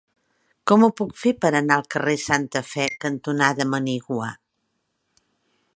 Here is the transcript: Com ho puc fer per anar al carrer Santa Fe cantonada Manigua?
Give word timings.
Com 0.69 0.85
ho 0.85 0.87
puc 1.01 1.11
fer 1.23 1.33
per 1.43 1.51
anar 1.59 1.75
al 1.77 1.85
carrer 1.95 2.15
Santa 2.23 2.63
Fe 2.71 2.87
cantonada 3.05 3.69
Manigua? 3.75 4.31